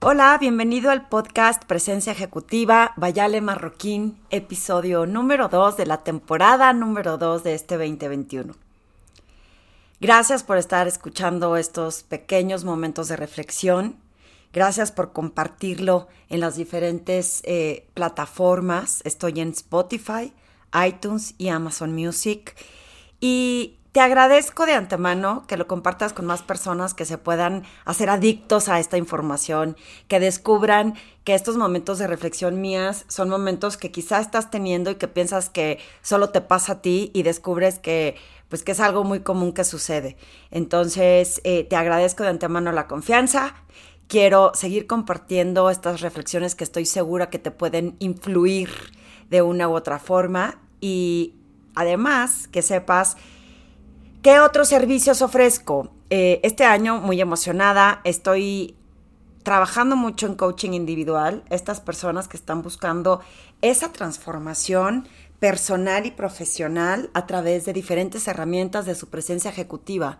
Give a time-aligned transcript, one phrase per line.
[0.00, 7.16] Hola, bienvenido al podcast Presencia Ejecutiva Vayale Marroquín, episodio número 2 de la temporada número
[7.16, 8.54] 2 de este 2021.
[9.98, 13.96] Gracias por estar escuchando estos pequeños momentos de reflexión.
[14.52, 19.00] Gracias por compartirlo en las diferentes eh, plataformas.
[19.06, 20.34] Estoy en Spotify,
[20.86, 22.54] iTunes y Amazon Music.
[23.18, 28.10] Y te agradezco de antemano que lo compartas con más personas que se puedan hacer
[28.10, 29.74] adictos a esta información,
[30.06, 34.96] que descubran que estos momentos de reflexión mías son momentos que quizás estás teniendo y
[34.96, 38.16] que piensas que solo te pasa a ti y descubres que
[38.50, 40.18] pues que es algo muy común que sucede.
[40.50, 43.54] Entonces, eh, te agradezco de antemano la confianza.
[44.08, 48.68] Quiero seguir compartiendo estas reflexiones que estoy segura que te pueden influir
[49.30, 51.36] de una u otra forma y
[51.74, 53.16] además que sepas
[54.26, 55.88] ¿Qué otros servicios ofrezco?
[56.10, 58.74] Eh, este año, muy emocionada, estoy
[59.44, 61.44] trabajando mucho en coaching individual.
[61.48, 63.20] Estas personas que están buscando
[63.62, 65.06] esa transformación
[65.38, 70.18] personal y profesional a través de diferentes herramientas de su presencia ejecutiva.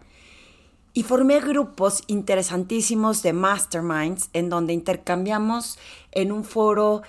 [0.93, 5.81] Y formé grupos interesantísimos de masterminds en donde intercambiamos
[6.13, 7.03] en un foro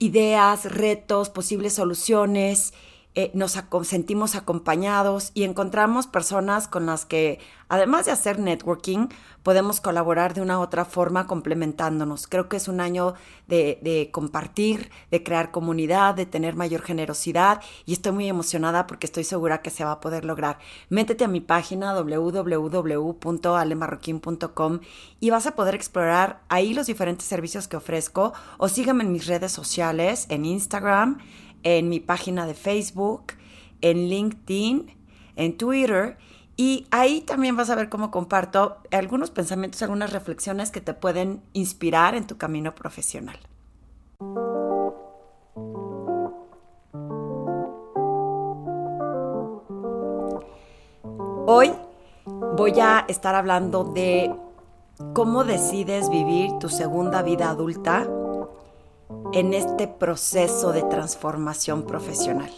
[0.00, 2.74] ideas, retos, posibles soluciones
[3.14, 9.08] eh, nos sentimos acompañados y encontramos personas con las que, además de hacer networking,
[9.42, 12.26] podemos colaborar de una u otra forma complementándonos.
[12.26, 13.12] Creo que es un año
[13.48, 19.06] de, de, compartir, de crear comunidad, de tener mayor generosidad y estoy muy emocionada porque
[19.06, 20.58] estoy segura que se va a poder lograr.
[20.88, 24.80] Métete a mi página www.alemarroquín.com
[25.20, 29.26] y vas a poder explorar ahí los diferentes servicios que ofrezco o sígueme en mis
[29.26, 31.18] redes sociales, en Instagram,
[31.62, 33.34] en mi página de Facebook,
[33.80, 34.96] en LinkedIn,
[35.36, 36.16] en Twitter.
[36.56, 41.42] Y ahí también vas a ver cómo comparto algunos pensamientos, algunas reflexiones que te pueden
[41.52, 43.38] inspirar en tu camino profesional.
[51.46, 51.72] Hoy
[52.56, 54.32] voy a estar hablando de
[55.14, 58.06] cómo decides vivir tu segunda vida adulta
[59.32, 62.50] en este proceso de transformación profesional.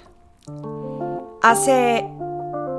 [1.42, 2.04] Hace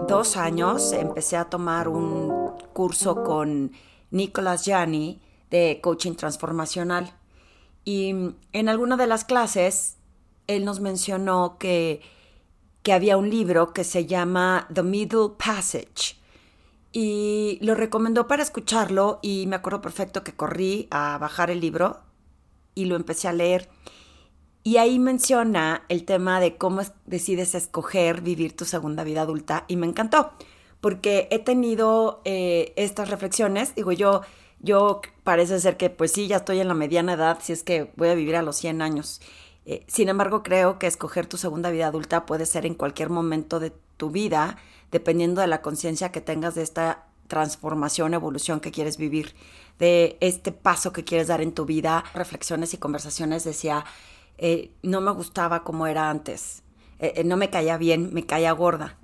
[0.08, 3.72] dos años empecé a tomar un curso con
[4.12, 7.14] Nicolás Gianni de coaching transformacional
[7.86, 8.10] y
[8.52, 9.96] en alguna de las clases
[10.48, 12.02] él nos mencionó que,
[12.84, 16.18] que había un libro que se llama The Middle Passage
[16.92, 22.05] y lo recomendó para escucharlo y me acuerdo perfecto que corrí a bajar el libro
[22.76, 23.70] y lo empecé a leer.
[24.64, 29.78] Y ahí menciona el tema de cómo decides escoger vivir tu segunda vida adulta y
[29.78, 30.32] me encantó,
[30.82, 34.22] porque he tenido eh, estas reflexiones, digo yo,
[34.60, 37.92] yo parece ser que pues sí, ya estoy en la mediana edad, si es que
[37.96, 39.22] voy a vivir a los 100 años.
[39.66, 43.60] Eh, sin embargo, creo que escoger tu segunda vida adulta puede ser en cualquier momento
[43.60, 44.58] de tu vida,
[44.92, 49.36] dependiendo de la conciencia que tengas de esta transformación, evolución que quieres vivir
[49.80, 53.86] de este paso que quieres dar en tu vida, reflexiones y conversaciones, decía,
[54.38, 56.64] eh, no me gustaba como era antes,
[57.00, 58.98] eh, eh, no me caía bien, me caía gorda.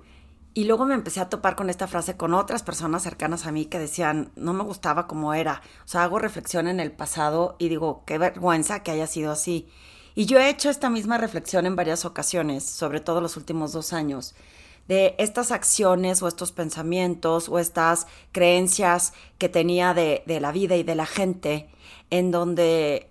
[0.54, 3.64] Y luego me empecé a topar con esta frase con otras personas cercanas a mí
[3.64, 5.62] que decían, no me gustaba como era.
[5.86, 9.66] O sea, hago reflexión en el pasado y digo, qué vergüenza que haya sido así.
[10.14, 13.94] Y yo he hecho esta misma reflexión en varias ocasiones, sobre todo los últimos dos
[13.94, 14.34] años
[14.88, 20.82] de estas acciones o estos pensamientos o estas creencias que tenía de, la vida y
[20.82, 21.68] de la gente,
[22.10, 23.08] en donde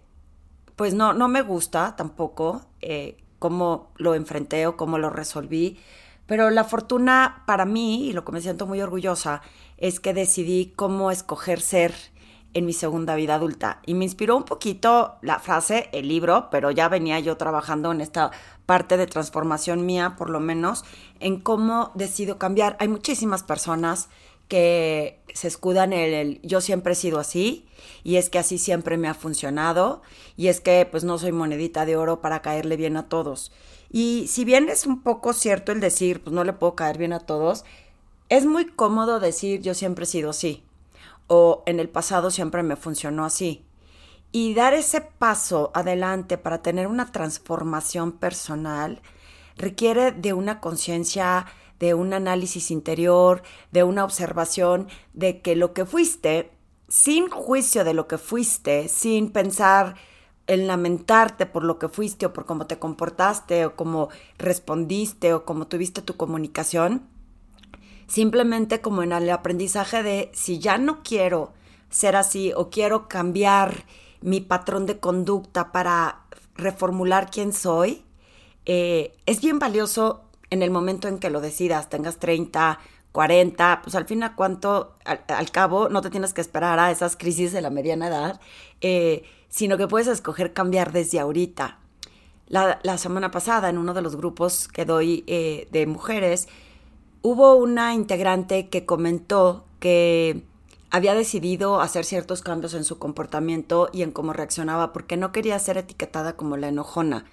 [0.75, 5.79] pues no, no me gusta tampoco eh, cómo lo enfrenté o cómo lo resolví,
[6.25, 9.41] pero la fortuna para mí, y lo que me siento muy orgullosa,
[9.77, 11.93] es que decidí cómo escoger ser
[12.53, 13.81] en mi segunda vida adulta.
[13.85, 18.01] Y me inspiró un poquito la frase, el libro, pero ya venía yo trabajando en
[18.01, 18.31] esta
[18.65, 20.83] parte de transformación mía, por lo menos,
[21.19, 22.77] en cómo decido cambiar.
[22.79, 24.09] Hay muchísimas personas
[24.47, 27.65] que se escudan en el yo siempre he sido así
[28.03, 30.01] y es que así siempre me ha funcionado
[30.35, 33.53] y es que pues no soy monedita de oro para caerle bien a todos.
[33.89, 37.13] Y si bien es un poco cierto el decir pues no le puedo caer bien
[37.13, 37.63] a todos,
[38.27, 40.65] es muy cómodo decir yo siempre he sido así
[41.33, 43.65] o en el pasado siempre me funcionó así.
[44.33, 49.01] Y dar ese paso adelante para tener una transformación personal
[49.55, 51.45] requiere de una conciencia,
[51.79, 56.51] de un análisis interior, de una observación de que lo que fuiste,
[56.89, 59.95] sin juicio de lo que fuiste, sin pensar
[60.47, 65.45] en lamentarte por lo que fuiste o por cómo te comportaste o cómo respondiste o
[65.45, 67.07] cómo tuviste tu comunicación,
[68.11, 71.53] simplemente como en el aprendizaje de si ya no quiero
[71.89, 73.85] ser así o quiero cambiar
[74.19, 76.23] mi patrón de conducta para
[76.55, 78.03] reformular quién soy,
[78.65, 82.79] eh, es bien valioso en el momento en que lo decidas, tengas 30,
[83.13, 87.15] 40, pues al fin a cuánto, al, cabo, no te tienes que esperar a esas
[87.15, 88.41] crisis de la mediana edad,
[88.81, 91.77] eh, sino que puedes escoger cambiar desde ahorita.
[92.47, 96.49] La, semana pasada, en uno de los grupos que doy eh, de mujeres,
[97.21, 100.43] hubo una integrante que comentó que
[100.89, 105.57] había decidido hacer ciertos cambios en su comportamiento y en cómo reaccionaba porque no quería
[105.59, 107.25] ser etiquetada como la enojona.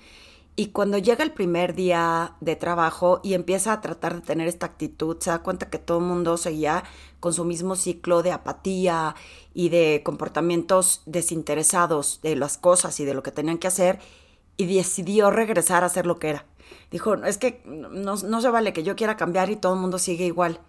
[0.55, 4.67] Y cuando llega el primer día de trabajo y empieza a tratar de tener esta
[4.67, 6.83] actitud, se da cuenta que todo el mundo seguía
[7.21, 9.15] con su mismo ciclo de apatía
[9.55, 14.01] y de comportamientos desinteresados de las cosas y de lo que tenían que hacer
[14.57, 16.45] y decidió regresar a hacer lo que era.
[16.91, 20.27] Dijo, es que no, se vale que yo quiera cambiar y todo el mundo sigue
[20.27, 20.61] igual.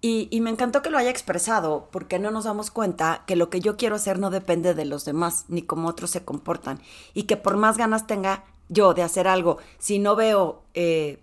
[0.00, 3.50] Y, y, me encantó que lo haya expresado, porque no nos damos cuenta que lo
[3.50, 6.80] que yo quiero hacer no depende de los demás, ni cómo otros se comportan.
[7.14, 11.20] Y que por más ganas tenga, yo de hacer algo, si no veo eh,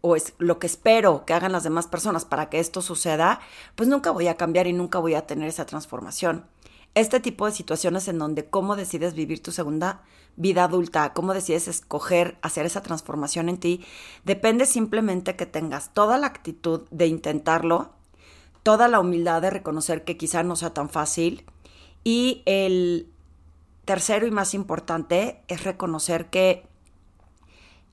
[0.00, 3.40] o es lo que espero que hagan las demás personas para que esto suceda,
[3.74, 6.46] pues nunca voy a cambiar y nunca voy a tener esa transformación.
[6.94, 10.02] Este tipo de situaciones en donde cómo decides vivir tu segunda
[10.36, 13.84] vida adulta, cómo decides escoger hacer esa transformación en ti,
[14.24, 17.92] depende simplemente que tengas toda la actitud de intentarlo,
[18.62, 21.44] toda la humildad de reconocer que quizá no sea tan fácil
[22.04, 23.10] y el
[23.84, 26.66] tercero y más importante es reconocer que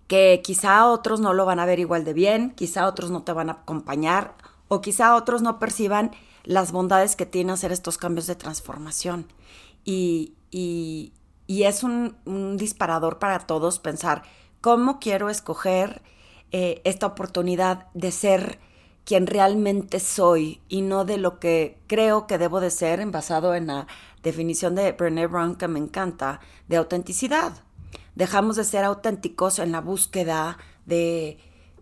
[0.07, 3.31] que quizá otros no lo van a ver igual de bien, quizá otros no te
[3.31, 4.35] van a acompañar
[4.67, 6.11] o quizá otros no perciban
[6.43, 9.27] las bondades que tiene hacer estos cambios de transformación.
[9.85, 11.13] Y, y,
[11.47, 12.15] es un,
[12.57, 14.23] disparador para todos pensar
[14.61, 16.01] cómo quiero escoger
[16.51, 18.59] eh, esta oportunidad de ser
[19.05, 23.67] quien realmente soy y no de lo que creo que debo de ser, basado en
[23.67, 23.87] la
[24.21, 27.63] definición de Brené Brown que me encanta, de autenticidad
[28.15, 31.37] dejamos de ser auténticos en la búsqueda de,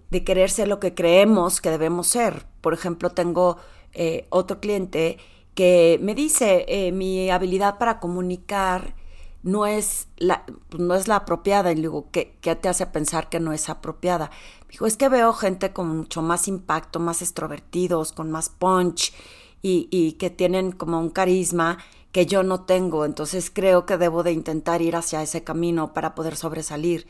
[0.09, 2.45] de querer ser lo que creemos que debemos ser.
[2.61, 3.57] Por ejemplo, tengo
[3.93, 5.17] eh, otro cliente
[5.55, 8.95] que me dice, eh, mi habilidad para comunicar
[9.43, 10.45] no es la,
[10.77, 11.71] no es la apropiada.
[11.71, 14.31] Y le digo, ¿qué, ¿qué, te hace pensar que no es apropiada?
[14.67, 19.13] Me dijo, es que veo gente con mucho más impacto, más extrovertidos, con más punch
[19.61, 21.77] y, y que tienen como un carisma
[22.11, 26.13] que yo no tengo, entonces creo que debo de intentar ir hacia ese camino para
[26.13, 27.07] poder sobresalir.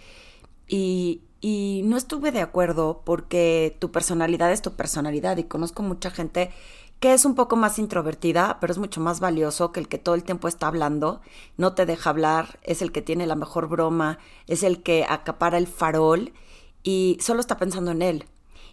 [0.68, 6.12] Y, y no estuve de acuerdo porque tu personalidad es tu personalidad y conozco mucha
[6.12, 6.52] gente
[7.02, 10.14] que es un poco más introvertida, pero es mucho más valioso que el que todo
[10.14, 11.20] el tiempo está hablando,
[11.58, 15.58] no te deja hablar, es el que tiene la mejor broma, es el que acapara
[15.58, 16.32] el farol
[16.84, 18.26] y solo está pensando en él.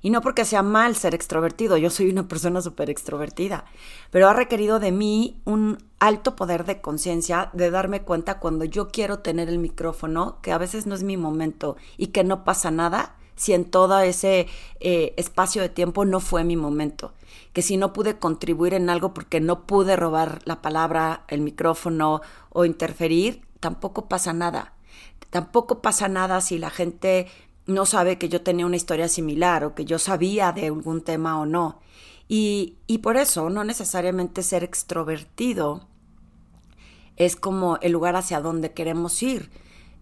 [0.02, 3.64] Y no porque sea mal ser extrovertido, yo soy una persona súper extrovertida,
[4.10, 8.88] pero ha requerido de mí un alto poder de conciencia de darme cuenta cuando yo
[8.88, 12.70] quiero tener el micrófono, que a veces no es mi momento y que no pasa
[12.70, 14.48] nada si en todo ese
[14.80, 17.14] eh, espacio de tiempo no fue mi momento.
[17.52, 22.20] Que si no pude contribuir en algo porque no pude robar la palabra, el micrófono
[22.50, 24.74] o interferir, tampoco pasa nada.
[25.30, 27.28] Tampoco pasa nada si la gente
[27.66, 31.40] no sabe que yo tenía una historia similar o que yo sabía de algún tema
[31.40, 31.80] o no.
[32.26, 35.86] Y, y por eso no necesariamente ser extrovertido
[37.16, 39.50] es como el lugar hacia donde queremos ir.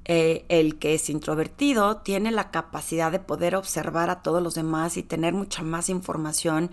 [0.08, 4.96] Eh, el que es introvertido tiene la capacidad de poder observar a todos los demás
[4.96, 6.70] y tener mucha más información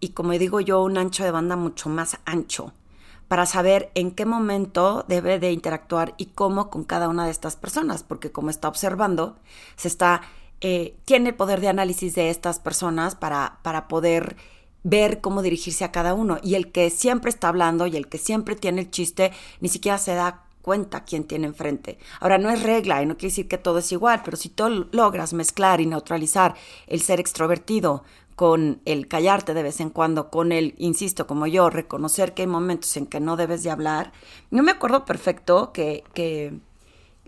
[0.00, 2.72] y como digo yo, un ancho de banda mucho más ancho
[3.28, 7.54] para saber en qué momento debe de interactuar y cómo con cada una de estas
[7.54, 9.36] personas, porque como está observando,
[9.76, 10.22] se está,
[10.60, 14.36] eh, tiene el poder de análisis de estas personas para, para poder
[14.82, 16.38] ver cómo dirigirse a cada uno.
[16.42, 19.98] Y el que siempre está hablando y el que siempre tiene el chiste, ni siquiera
[19.98, 21.98] se da cuenta quién tiene enfrente.
[22.20, 24.88] Ahora, no es regla y no quiere decir que todo es igual, pero si tú
[24.92, 26.54] logras mezclar y neutralizar
[26.86, 28.04] el ser extrovertido
[28.36, 32.48] con el callarte de vez en cuando, con el, insisto, como yo, reconocer que hay
[32.48, 34.12] momentos en que no debes de hablar.
[34.50, 36.58] Yo me acuerdo perfecto que, que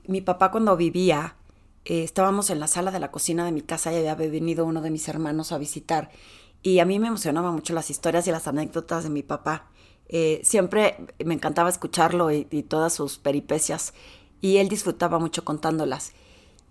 [0.07, 1.37] mi papá cuando vivía,
[1.85, 4.81] eh, estábamos en la sala de la cocina de mi casa y había venido uno
[4.81, 6.11] de mis hermanos a visitar.
[6.63, 9.67] Y a mí me emocionaban mucho las historias y las anécdotas de mi papá.
[10.13, 13.95] Eh, siempre me encantaba escucharlo y, y todas sus peripecias.
[14.41, 16.13] Y él disfrutaba mucho contándolas.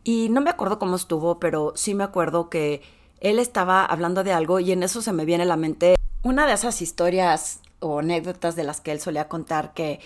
[0.06, 2.82] Y no me acuerdo cómo estuvo, pero sí me acuerdo que
[3.20, 6.48] él estaba hablando de algo y en eso se me viene a la mente una
[6.48, 10.00] de esas historias o anécdotas de las que él solía contar que,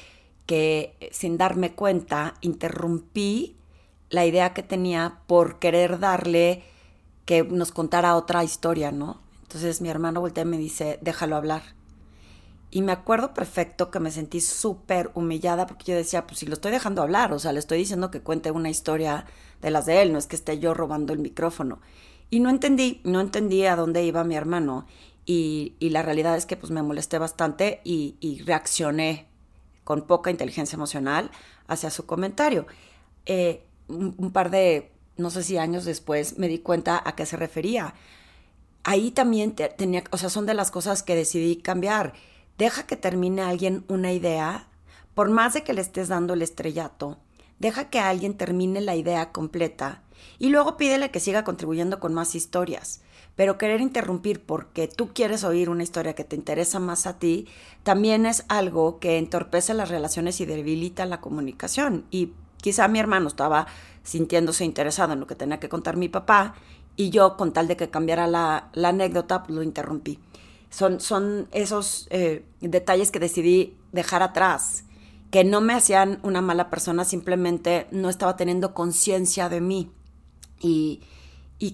[0.46, 3.58] que sin darme cuenta interrumpí
[4.10, 6.64] la idea que tenía por querer darle
[7.26, 9.20] que nos contara otra historia, ¿no?
[9.44, 11.75] Entonces mi hermano voltea y me dice, déjalo hablar.
[12.76, 16.56] Y me acuerdo perfecto que me sentí súper humillada porque yo decía, pues si lo
[16.56, 19.28] estoy dejando hablar, o sea, le estoy diciendo que cuente una historia
[19.62, 21.80] de las de él, no es que esté yo robando el micrófono.
[22.30, 24.88] Y no entendí, no entendí a dónde iba mi hermano.
[25.26, 29.30] Y, la realidad es que pues me molesté bastante y, reaccioné
[29.86, 31.32] con poca inteligencia emocional
[31.68, 32.68] hacia su comentario.
[33.26, 37.38] Eh, un, par de, no sé si años después, me di cuenta a qué se
[37.38, 37.94] refería.
[38.84, 42.12] Ahí también tenía, o sea, son de las cosas que decidí cambiar.
[42.58, 44.68] Deja que termine alguien una idea,
[45.14, 47.18] por más de que le estés dando el estrellato,
[47.60, 50.04] deja que alguien termine la idea completa
[50.40, 53.02] y luego pídele que siga contribuyendo con más historias.
[53.36, 57.48] Pero querer interrumpir porque tú quieres oír una historia que te interesa más a ti,
[57.84, 62.06] también es algo que entorpece las relaciones y debilita la comunicación.
[62.12, 62.32] Y
[62.62, 63.68] quizá mi hermano estaba
[64.04, 66.56] sintiéndose interesado en lo que tenía que contar mi papá
[66.96, 70.20] y yo, con tal de que cambiara la, anécdota, pues lo interrumpí.
[70.76, 74.84] Son, son esos eh, detalles que decidí dejar atrás,
[75.32, 79.90] que no me hacían una mala persona, simplemente no estaba teniendo conciencia de mí.
[80.60, 81.00] Y,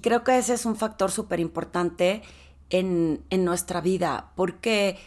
[0.04, 2.22] creo que ese es un factor súper importante
[2.70, 5.00] en, nuestra vida, porque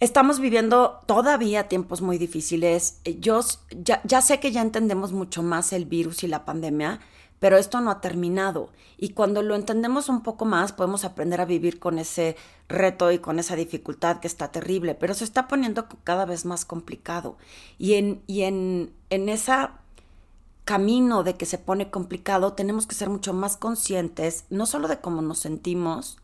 [0.00, 3.02] estamos viviendo todavía tiempos muy difíciles.
[3.20, 3.40] Yo
[3.84, 7.00] ya, ya sé que ya entendemos mucho más el virus y la pandemia,
[7.38, 8.70] pero esto no ha terminado.
[8.96, 12.36] Y cuando lo entendemos un poco más, podemos aprender a vivir con ese
[12.68, 16.64] reto y con esa dificultad que está terrible, pero se está poniendo cada vez más
[16.64, 17.36] complicado.
[17.78, 19.52] Y en, y en, en ese
[20.64, 25.00] camino de que se pone complicado, tenemos que ser mucho más conscientes, no solo de
[25.00, 26.18] cómo nos sentimos,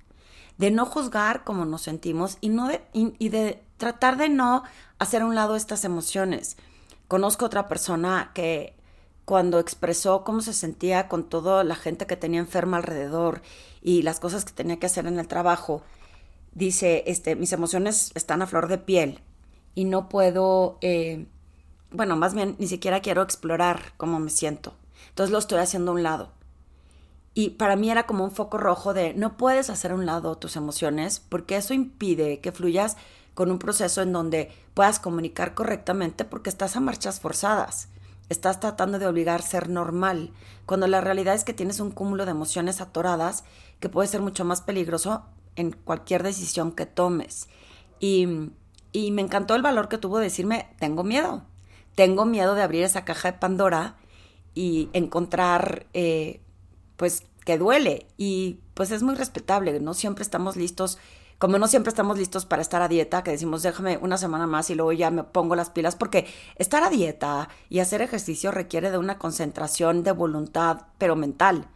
[0.59, 4.63] de no juzgar cómo nos sentimos y, no de, y de tratar de no
[4.99, 6.57] hacer a un lado estas emociones.
[7.09, 8.75] Conozco otra persona que
[9.25, 13.43] cuando expresó cómo se sentía con toda la gente que tenía enferma alrededor
[13.83, 15.83] y las cosas que tenía que hacer en el trabajo,
[16.53, 19.21] dice, este, mis emociones están a flor de piel
[19.75, 21.27] y no puedo, eh,
[21.91, 24.75] bueno, más bien ni siquiera quiero explorar cómo me siento.
[25.09, 26.33] Entonces lo estoy haciendo a un lado.
[27.35, 30.37] Y para mí era como un foco rojo de no puedes hacer a un lado
[30.37, 32.97] tus emociones porque eso impide que fluyas
[33.35, 37.89] con un proceso en donde puedas comunicar correctamente porque estás a marchas forzadas.
[38.29, 40.33] Estás tratando de obligar a ser normal,
[40.67, 43.45] cuando la realidad es que tienes un cúmulo de emociones atoradas
[43.81, 45.25] que puede ser mucho más peligroso
[45.57, 47.49] en cualquier decisión que tomes.
[48.01, 48.51] Y,
[48.93, 51.45] y me encantó el valor que tuvo decirme, tengo miedo,
[51.95, 53.97] tengo miedo de abrir esa caja de Pandora
[54.55, 56.41] y encontrar, eh,
[56.97, 58.07] pues, que duele.
[58.17, 60.99] Y pues es muy respetable, no siempre estamos listos
[61.39, 64.71] como no siempre estamos listos para estar a dieta, que decimos déjame una semana más
[64.71, 66.27] y luego ya me pongo las pilas, porque
[66.57, 71.67] estar a dieta y hacer ejercicio requiere de una concentración de voluntad, pero mental,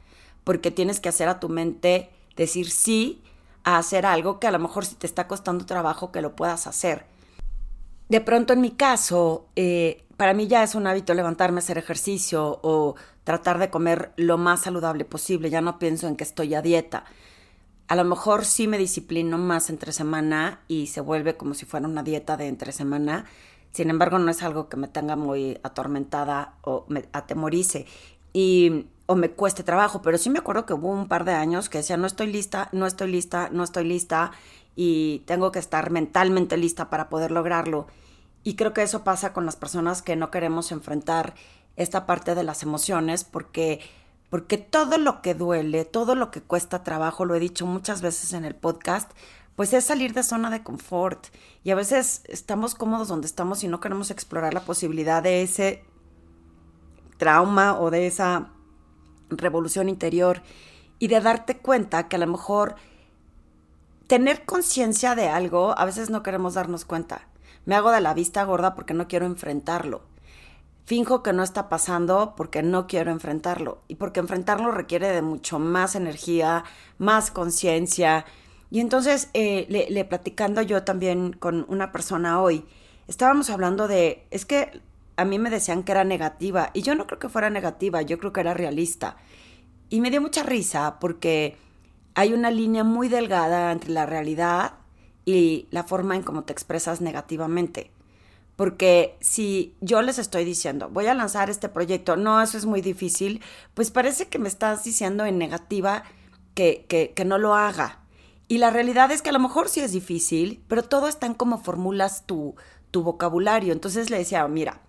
[0.44, 3.22] porque tienes que hacer a tu mente decir sí
[3.64, 6.66] a hacer algo que a lo mejor si te está costando trabajo que lo puedas
[6.66, 7.04] hacer.
[8.08, 11.76] De pronto en mi caso, eh, para mí ya es un hábito levantarme a hacer
[11.76, 16.54] ejercicio o tratar de comer lo más saludable posible, ya no pienso en que estoy
[16.54, 17.04] a dieta
[17.88, 21.88] a lo mejor sí me disciplino más entre semana y se vuelve como si fuera
[21.88, 23.24] una dieta de entre semana.
[23.72, 27.86] Sin embargo, no es algo que me tenga muy atormentada o me atemorice
[28.34, 30.02] y, o me cueste trabajo.
[30.02, 32.68] Pero sí me acuerdo que hubo un par de años que decía, no estoy lista,
[32.72, 34.32] no estoy lista, no estoy lista
[34.76, 37.86] y tengo que estar mentalmente lista para poder lograrlo.
[38.44, 41.34] Y creo que eso pasa con las personas que no queremos enfrentar
[41.76, 43.80] esta parte de las emociones porque
[44.30, 48.32] porque todo lo que duele, todo lo que cuesta trabajo, lo he dicho muchas veces
[48.32, 49.10] en el podcast,
[49.56, 51.26] pues es salir de zona de confort.
[51.64, 55.82] Y a veces estamos cómodos donde estamos y no queremos explorar la posibilidad de ese
[57.16, 58.50] trauma o de esa
[59.30, 60.42] revolución interior
[60.98, 62.76] y de darte cuenta que a lo mejor
[64.06, 67.28] tener conciencia de algo, a veces no queremos darnos cuenta.
[67.66, 70.02] Me hago de la vista gorda porque no quiero enfrentarlo.
[70.88, 75.58] Finjo que no está pasando porque no quiero enfrentarlo y porque enfrentarlo requiere de mucho
[75.58, 76.64] más energía,
[76.96, 78.24] más conciencia.
[78.70, 82.64] Y entonces, eh, le, platicando yo también con una persona hoy,
[83.06, 84.80] estábamos hablando de, es que
[85.18, 88.18] a mí me decían que era negativa y yo no creo que fuera negativa, yo
[88.18, 89.18] creo que era realista.
[89.90, 91.58] Y me dio mucha risa porque
[92.14, 94.76] hay una línea muy delgada entre la realidad
[95.26, 97.90] y la forma en cómo te expresas negativamente.
[98.58, 102.80] Porque si yo les estoy diciendo, voy a lanzar este proyecto, no, eso es muy
[102.80, 103.40] difícil,
[103.74, 106.02] pues parece que me estás diciendo en negativa
[106.54, 108.00] que, que, que no lo haga.
[108.48, 111.34] Y la realidad es que a lo mejor sí es difícil, pero todo está en
[111.34, 112.56] cómo formulas tu,
[112.90, 113.72] tu vocabulario.
[113.72, 114.80] Entonces le decía, mira,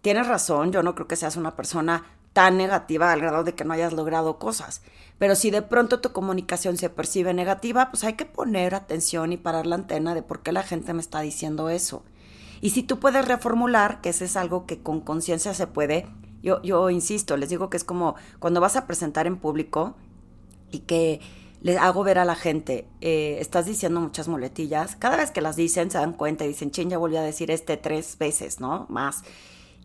[0.00, 3.66] tienes razón, yo no creo que seas una persona tan negativa al grado de que
[3.66, 4.80] no hayas logrado cosas.
[5.18, 9.36] Pero si de pronto tu comunicación se percibe negativa, pues hay que poner atención y
[9.36, 12.04] parar la antena de por qué la gente me está diciendo eso.
[12.60, 16.06] Y si tú puedes reformular, que eso es algo que con conciencia se puede,
[16.42, 19.96] yo, yo insisto, les digo que es como cuando vas a presentar en público
[20.70, 21.20] y que
[21.60, 25.56] le hago ver a la gente, eh, estás diciendo muchas muletillas, cada vez que las
[25.56, 28.86] dicen se dan cuenta y dicen, ching, ya volví a decir este tres veces, ¿no?
[28.88, 29.24] Más.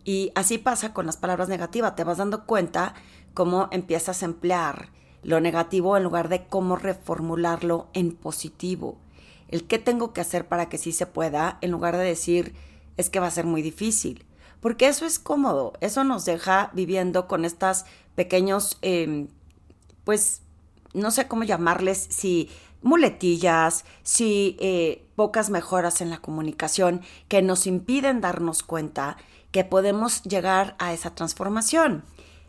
[0.04, 2.94] Y así pasa con las palabras negativas, te vas dando cuenta
[3.32, 4.90] cómo empiezas a emplear
[5.22, 8.98] lo negativo en lugar de cómo reformularlo en positivo.
[9.54, 12.56] El qué tengo que hacer para que sí se pueda, en lugar de decir,
[12.96, 14.26] es que va a ser muy difícil.
[14.58, 17.84] Porque eso es cómodo, eso nos deja viviendo con estas
[18.16, 19.28] pequeños, em,
[20.02, 20.42] pues,
[20.92, 22.50] no sé cómo llamarles, si
[22.82, 29.18] muletillas, si eh, pocas mejoras en la comunicación que nos impiden darnos cuenta
[29.52, 32.02] que podemos llegar a esa transformación.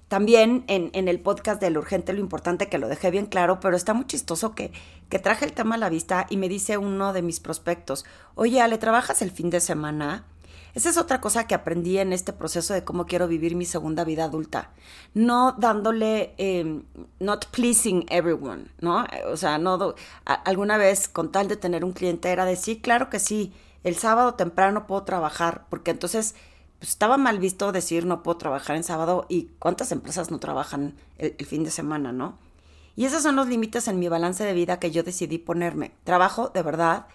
[0.07, 3.59] También en, en, el podcast de lo urgente, lo importante, que lo dejé bien claro,
[3.59, 4.71] pero está muy chistoso que,
[5.09, 8.65] que traje el tema a la vista y me dice uno de mis prospectos, oye,
[8.67, 10.25] ¿le trabajas el fin de semana?
[10.75, 14.03] Esa es otra cosa que aprendí en este proceso de cómo quiero vivir mi segunda
[14.03, 14.71] vida adulta.
[15.13, 16.81] No dándole, eh,
[17.19, 19.05] not pleasing everyone, ¿no?
[19.31, 19.95] O sea, no,
[20.25, 23.53] alguna vez con tal de tener un cliente era de sí, claro que sí,
[23.85, 26.35] el sábado temprano puedo trabajar, porque entonces
[26.79, 30.95] pues, estaba mal visto decir no puedo trabajar en sábado y cuántas empresas no trabajan
[31.17, 32.37] el, el fin de semana, ¿no?
[32.95, 35.91] Y esos son los límites en mi balance de vida que yo decidí ponerme.
[36.03, 37.07] Trabajo de verdad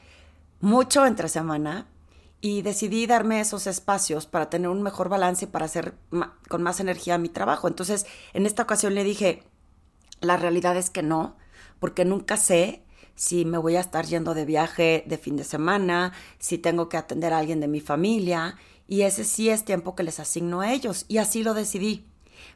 [0.60, 1.86] mucho entre semana,
[2.40, 5.94] y decidí darme esos espacios para tener un mejor balance y para hacer
[6.48, 7.68] con más energía mi trabajo.
[7.68, 9.42] Entonces, en esta ocasión le dije,
[10.20, 11.36] la realidad es que no,
[11.78, 12.82] porque nunca sé
[13.14, 16.96] si me voy a estar yendo de viaje de fin de semana, si tengo que
[16.96, 18.56] atender a alguien de mi familia,
[18.90, 22.04] y ese sí es tiempo que les asigno a ellos, y así lo decidí.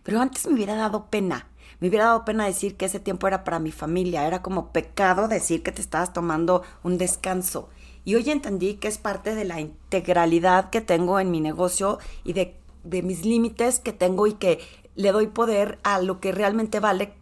[0.02, 1.48] Pero antes me hubiera dado pena,
[1.78, 5.28] me hubiera dado pena decir que ese tiempo era para mi familia, era como pecado
[5.28, 7.68] decir que te estabas tomando un descanso.
[8.04, 12.32] Y hoy entendí que es parte de la integralidad que tengo en mi negocio y
[12.32, 14.58] de, mis límites que tengo y que
[14.96, 17.14] le doy poder a lo que realmente vale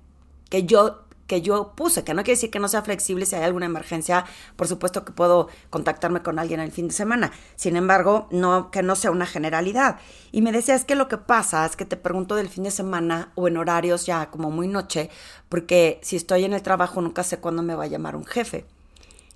[0.49, 3.43] que yo que yo puse, que no quiere decir que no sea flexible si hay
[3.43, 4.25] alguna emergencia,
[4.57, 7.33] por supuesto que puedo contactarme con alguien el fin de semana.
[7.57, 9.99] Sin embargo, no que no sea una generalidad.
[10.31, 12.71] Y me decía, es que lo que pasa es que te pregunto del fin de
[12.71, 15.11] semana o en horarios ya como muy noche,
[15.49, 18.67] porque si estoy en el trabajo nunca sé cuándo me va a llamar un jefe.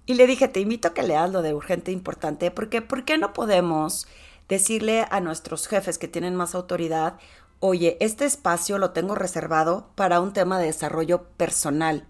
[0.07, 3.05] Y le dije, te invito a que leas lo de urgente e importante, porque ¿por
[3.05, 4.07] qué no podemos
[4.49, 7.19] decirle a nuestros jefes que tienen más autoridad,
[7.61, 12.07] oye, este espacio lo tengo reservado para un tema de desarrollo personal?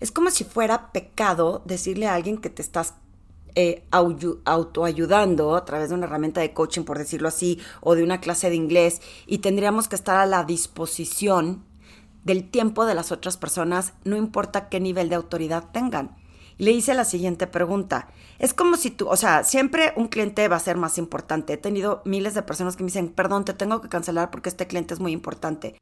[0.00, 2.94] Es como si fuera pecado decirle a alguien que te estás
[3.54, 8.20] eh, autoayudando a través de una herramienta de coaching, por decirlo así, o de una
[8.20, 11.64] clase de inglés, y tendríamos que estar a la disposición
[12.24, 16.16] del tiempo de las otras personas, no importa qué nivel de autoridad tengan
[16.58, 18.08] le hice la siguiente pregunta.
[18.38, 21.54] Es como si tú, o sea, siempre un cliente va a ser más importante.
[21.54, 24.66] He tenido miles de personas que me dicen, perdón, te tengo que cancelar porque este
[24.66, 25.76] cliente es muy importante.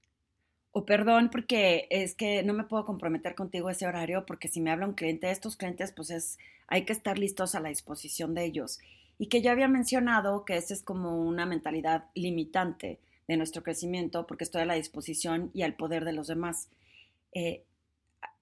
[0.71, 4.71] O perdón porque es que no me puedo comprometer contigo ese horario porque si me
[4.71, 8.45] habla un cliente, estos clientes pues es, hay que estar listos a la disposición de
[8.45, 8.79] ellos.
[9.19, 14.27] Y que ya había mencionado que esa es como una mentalidad limitante de nuestro crecimiento
[14.27, 16.71] porque estoy a la disposición y al poder de los demás.
[17.35, 17.65] Eh,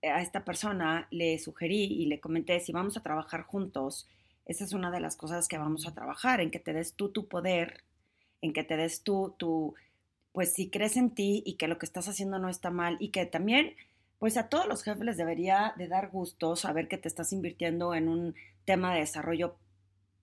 [0.02, 4.08] a esta persona le sugerí y le comenté, si vamos a trabajar juntos,
[4.46, 7.10] esa es una de las cosas que vamos a trabajar, en que te des tú
[7.10, 7.84] tu poder,
[8.40, 9.74] en que te des tú tu,
[10.32, 13.08] pues si crees en ti y que lo que estás haciendo no está mal y
[13.08, 13.74] que también,
[14.18, 17.94] pues a todos los jefes les debería de dar gusto saber que te estás invirtiendo
[17.94, 18.34] en un
[18.64, 19.56] tema de desarrollo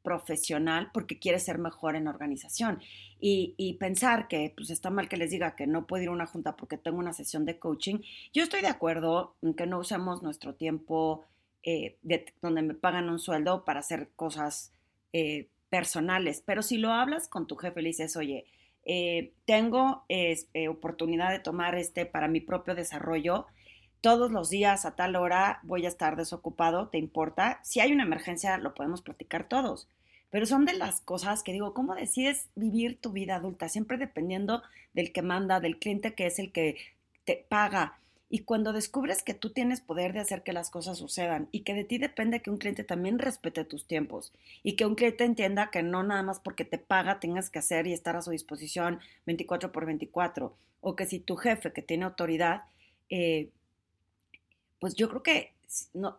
[0.08, 2.80] profesional porque quiere ser mejor en organización.
[3.20, 6.28] Y, pensar que pues está mal que les diga que no puedo ir a una
[6.28, 7.98] junta porque tengo una sesión de coaching,
[8.32, 11.26] yo estoy de acuerdo en que no usemos nuestro tiempo
[11.64, 11.98] eh,
[12.42, 14.72] donde me pagan un sueldo para hacer cosas
[15.12, 18.46] eh, personales, pero si lo hablas con tu jefe le dices, oye,
[18.86, 20.06] eh, tengo
[20.70, 23.48] oportunidad de tomar este para mi propio desarrollo,
[24.02, 27.60] todos los días a tal hora voy a estar desocupado, ¿te importa?
[27.64, 29.88] Si hay una emergencia, lo podemos platicar todos.
[30.30, 33.70] Pero son de las cosas que digo, ¿cómo decides vivir tu vida adulta?
[33.70, 34.62] Siempre dependiendo
[34.94, 36.78] del que manda, del cliente que es el que
[37.24, 38.00] te paga.
[38.30, 41.74] Y cuando descubres que tú tienes poder de hacer que las cosas sucedan y que
[41.74, 44.34] de ti depende que un cliente también respete tus tiempos
[44.64, 47.88] y que un cliente entienda que no nada más porque te paga tengas que hacer
[47.88, 52.04] y estar a su disposición 24 por 24 o que si tu jefe que tiene
[52.04, 52.64] autoridad,
[53.10, 53.50] eh,
[54.80, 55.54] pues yo creo que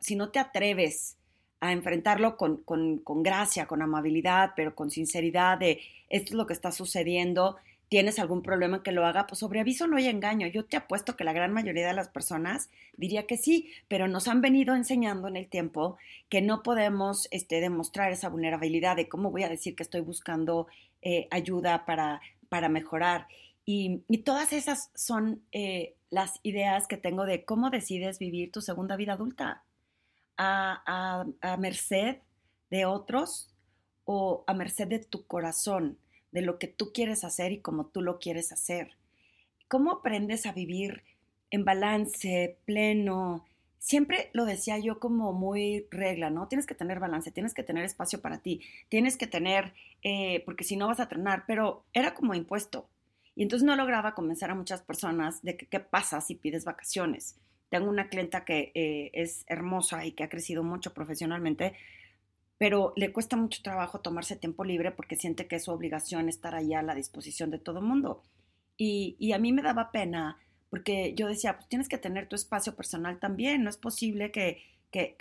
[0.00, 1.16] si no te atreves
[1.60, 6.46] a enfrentarlo con, con, con, gracia, con amabilidad, pero con sinceridad de esto es lo
[6.46, 7.56] que está sucediendo,
[7.88, 10.46] tienes algún problema que lo haga, pues sobre aviso no hay engaño.
[10.46, 14.28] Yo te apuesto que la gran mayoría de las personas diría que sí, pero nos
[14.28, 15.96] han venido enseñando en el tiempo
[16.28, 20.68] que no podemos este, demostrar esa vulnerabilidad de cómo voy a decir que estoy buscando
[21.02, 23.26] eh, ayuda para, para mejorar.
[23.70, 28.96] Y, todas esas son eh, las ideas que tengo de cómo decides vivir tu segunda
[28.96, 29.62] vida adulta.
[30.38, 32.16] A, a, merced
[32.70, 33.52] de otros
[34.06, 35.98] o a merced de tu corazón
[36.32, 38.92] de lo que tú quieres hacer y como tú lo quieres hacer.
[39.68, 41.02] ¿Cómo aprendes a vivir
[41.50, 43.44] en balance, pleno?
[43.78, 46.48] Siempre lo decía yo como muy regla, ¿no?
[46.48, 50.64] Tienes que tener balance, tienes que tener espacio para ti, tienes que tener, eh, porque
[50.64, 52.88] si no vas a trenar, pero era como impuesto.
[53.38, 57.36] Y entonces no lograba convencer a muchas personas de que qué pasa si pides vacaciones.
[57.68, 61.74] Tengo una clienta que eh, es hermosa y que ha crecido mucho profesionalmente,
[62.58, 66.56] pero le cuesta mucho trabajo tomarse tiempo libre porque siente que es su obligación estar
[66.56, 68.24] ahí a la disposición de todo el mundo.
[68.76, 70.36] Y, a mí me daba pena
[70.68, 74.64] porque yo decía, pues tienes que tener tu espacio personal también, no es posible que,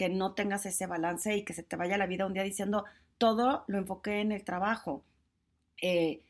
[0.09, 2.83] no tengas ese balance y que se te vaya la vida un día diciendo,
[3.19, 5.03] todo lo enfoqué en el trabajo.
[5.83, 6.23] Eh,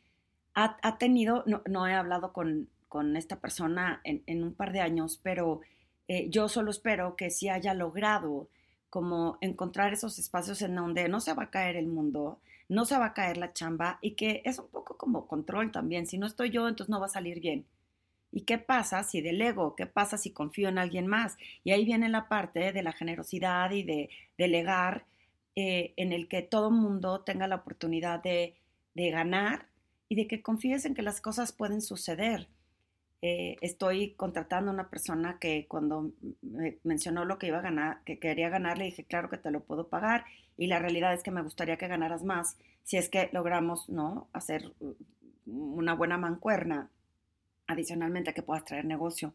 [0.57, 2.67] ha, tenido, no, he hablado con,
[3.15, 5.61] esta persona en, un par de años, pero
[6.07, 8.49] eh, yo solo espero que sí haya logrado
[8.89, 12.39] como encontrar esos espacios en donde no se va a caer el mundo,
[12.69, 16.07] no se va a caer la chamba y que es un poco como control también.
[16.07, 17.67] Si no estoy yo, entonces no va a salir bien.
[18.31, 19.75] ¿Y qué pasa si delego?
[19.75, 21.37] ¿Qué pasa si confío en alguien más?
[21.63, 25.05] Y ahí viene la parte de la generosidad y de delegar
[25.55, 28.55] eh, en el que todo mundo tenga la oportunidad de
[28.95, 29.67] ganar
[30.09, 32.47] y de que confíes en que las cosas pueden suceder.
[33.21, 38.03] Eh, estoy contratando a una persona que cuando me mencionó lo que iba a ganar,
[38.05, 41.23] que quería ganar, le dije, claro que te lo puedo pagar y la realidad es
[41.23, 44.29] que me gustaría que ganaras más si es que logramos, ¿no?
[44.31, 44.71] Hacer
[45.45, 46.89] una buena mancuerna,
[47.67, 49.33] adicionalmente a que puedas traer negocio.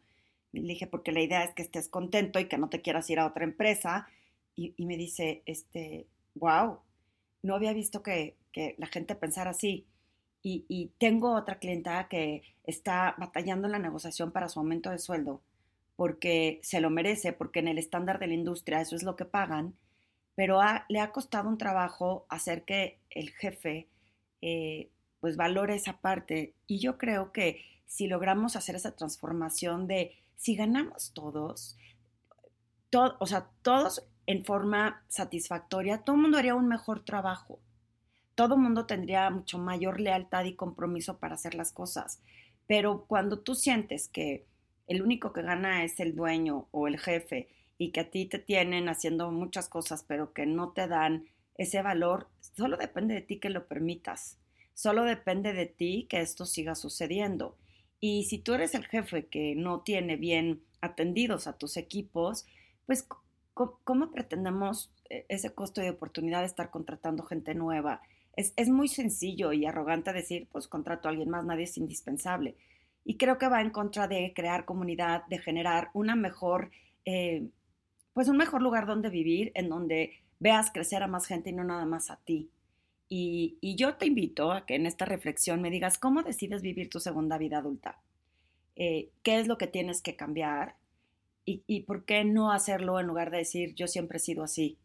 [0.53, 3.19] Le dije, porque la idea es que estés contento y que no te quieras ir
[3.19, 4.09] a otra empresa.
[4.57, 6.79] Y, me dice, este, wow,
[7.43, 9.87] no había visto que, que la gente pensara así.
[10.45, 15.41] Y, tengo otra clienta que está batallando en la negociación para su aumento de sueldo
[15.95, 19.25] porque se lo merece, porque en el estándar de la industria eso es lo que
[19.25, 19.77] pagan,
[20.35, 23.89] pero le ha costado un trabajo hacer que el jefe
[24.41, 26.55] eh, pues valore esa parte.
[26.67, 31.77] Y yo creo que si logramos hacer esa transformación de si ganamos todos,
[32.93, 37.61] o sea, todos en forma satisfactoria, todo el mundo haría un mejor trabajo
[38.35, 42.21] todo mundo tendría mucho mayor lealtad y compromiso para hacer las cosas.
[42.67, 44.47] Pero cuando tú sientes que
[44.87, 48.39] el único que gana es el dueño o el jefe y que a ti te
[48.39, 53.39] tienen haciendo muchas cosas, pero que no te dan ese valor, solo depende de ti
[53.39, 54.39] que lo permitas.
[54.75, 57.57] Solo depende de ti que esto siga sucediendo.
[58.01, 62.47] Y si tú eres el jefe que no tiene bien atendidos a tus equipos,
[62.87, 63.07] pues
[63.55, 68.03] ¿cómo, pretendemos eh, ese costo de oportunidad de estar contratando gente nueva?
[68.35, 72.57] Es, muy sencillo y arrogante decir, pues contrato a alguien más, nadie es indispensable.
[73.05, 76.71] Y creo que va en contra de crear comunidad, de generar una mejor,
[77.05, 77.49] eh,
[78.15, 81.65] pues un mejor lugar donde vivir, en donde veas crecer a más gente y no
[81.65, 82.51] nada más a ti.
[83.09, 86.99] Y, yo te invito a que en esta reflexión me digas cómo decides vivir tu
[86.99, 88.01] segunda vida adulta.
[88.77, 90.77] Eh, ¿Qué es lo que tienes que cambiar?
[91.45, 94.79] Y, y, por qué no hacerlo en lugar de decir yo siempre he sido así?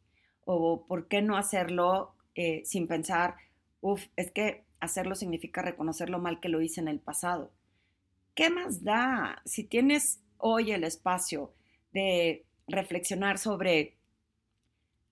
[0.44, 3.36] ¿O por qué no hacerlo eh, sin pensar,
[3.82, 7.52] uff, es que hacerlo significa reconocer lo mal que lo hice en el pasado.
[8.36, 11.52] ¿Qué más da si tienes hoy el espacio
[11.94, 13.98] de reflexionar sobre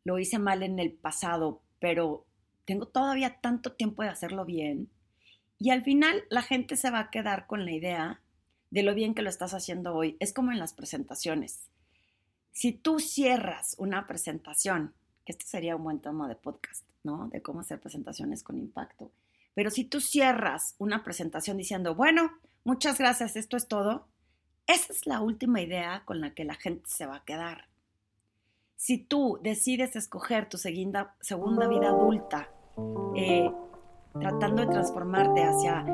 [0.03, 2.27] lo hice mal en el pasado, pero
[2.63, 4.91] tengo todavía tanto tiempo de hacerlo bien?
[5.57, 8.21] Y al final la gente se va a quedar con la idea
[8.69, 10.15] de lo bien que lo estás haciendo hoy.
[10.19, 11.71] Es como en las presentaciones.
[12.51, 14.93] Si tú cierras una presentación,
[15.25, 16.85] que este sería un buen tema de podcast,
[17.31, 19.11] de cómo hacer presentaciones con impacto.
[19.53, 22.31] Pero si tú cierras una presentación diciendo, bueno,
[22.63, 24.07] muchas gracias, esto es todo,
[24.67, 27.67] esa es la última idea con la que la gente se va a quedar.
[28.75, 32.49] Si tú decides escoger tu segunda, segunda vida adulta,
[33.15, 33.49] eh,
[34.19, 35.85] tratando de transformarte hacia,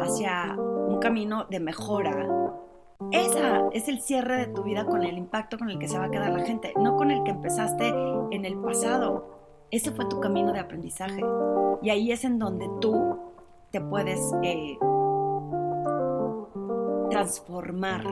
[0.00, 2.26] hacia un camino de mejora,
[3.12, 6.06] esa es el cierre de tu vida con el impacto con el que se va
[6.06, 7.88] a quedar la gente, no con el que empezaste
[8.32, 9.37] en el pasado.
[9.70, 11.22] Ese fue tu camino de aprendizaje.
[11.82, 13.18] Y ahí es en donde tú
[13.70, 14.78] te puedes eh,
[17.10, 18.02] transformar,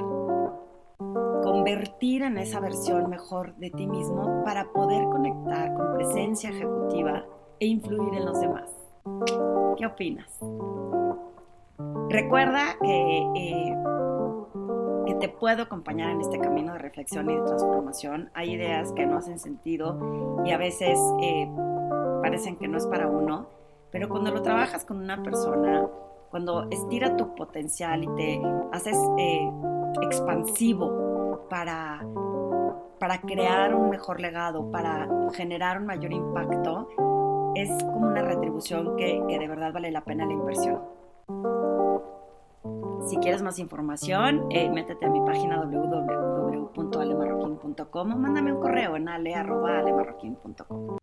[1.43, 7.25] convertir en esa versión mejor de ti mismo para poder conectar con presencia ejecutiva
[7.59, 8.71] e influir en los demás.
[9.79, 10.39] ¿Qué opinas?
[12.09, 13.77] Recuerda que, eh, que
[15.21, 18.31] te puedo acompañar en este camino de reflexión y de transformación.
[18.35, 21.49] Hay ideas que no hacen sentido y a veces eh,
[22.23, 23.49] parecen que no es para uno,
[23.91, 25.87] pero cuando lo trabajas con una persona,
[26.31, 29.51] cuando estira tu potencial y te haces eh,
[30.03, 32.05] expansivo para,
[32.99, 36.89] para crear un mejor legado, para generar un mayor impacto,
[37.55, 40.83] es como una retribución que, que de verdad vale la pena la inversión.
[43.09, 49.09] Si quieres más información, eh, métete a mi página www.alemarroquín.com o mándame un correo en
[49.09, 50.99] ale.alemarroquín.com.